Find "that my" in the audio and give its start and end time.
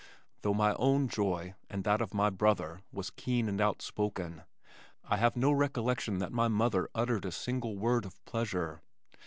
6.17-6.47